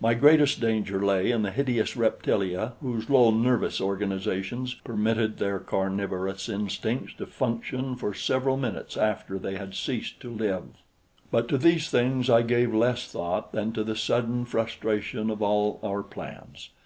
My 0.00 0.14
greatest 0.14 0.58
danger 0.58 1.04
lay 1.04 1.30
in 1.30 1.42
the 1.42 1.50
hideous 1.50 1.96
reptilia 1.98 2.72
whose 2.80 3.10
low 3.10 3.30
nervous 3.30 3.78
organizations 3.78 4.72
permitted 4.72 5.36
their 5.36 5.58
carnivorous 5.58 6.48
instincts 6.48 7.12
to 7.18 7.26
function 7.26 7.94
for 7.94 8.14
several 8.14 8.56
minutes 8.56 8.96
after 8.96 9.38
they 9.38 9.56
had 9.58 9.74
ceased 9.74 10.18
to 10.20 10.30
live. 10.30 10.64
But 11.30 11.48
to 11.48 11.58
these 11.58 11.90
things 11.90 12.30
I 12.30 12.40
gave 12.40 12.72
less 12.72 13.06
thought 13.12 13.52
than 13.52 13.74
to 13.74 13.84
the 13.84 13.96
sudden 13.96 14.46
frustration 14.46 15.28
of 15.28 15.42
all 15.42 15.78
our 15.82 16.02
plans. 16.02 16.70